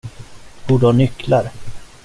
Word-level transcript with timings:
Du 0.67 0.73
borde 0.73 0.85
ha 0.87 0.91
nycklar! 0.93 1.49